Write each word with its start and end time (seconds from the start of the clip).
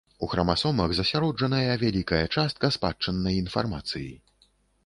У 0.25 0.27
храмасомах 0.29 0.95
засяроджаная 0.99 1.75
вялікая 1.83 2.23
частка 2.39 2.73
спадчыннай 2.79 3.39
інфармацыі. 3.45 4.09